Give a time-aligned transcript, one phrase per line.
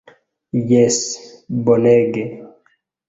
[0.71, 0.97] Jes!
[1.67, 2.25] Bonege.